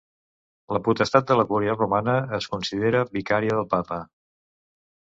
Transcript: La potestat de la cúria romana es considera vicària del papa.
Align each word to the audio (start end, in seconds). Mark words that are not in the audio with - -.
La 0.77 0.81
potestat 0.87 1.27
de 1.31 1.37
la 1.39 1.45
cúria 1.51 1.75
romana 1.83 2.17
es 2.39 2.51
considera 2.55 3.05
vicària 3.13 3.61
del 3.61 3.71
papa. 3.79 4.03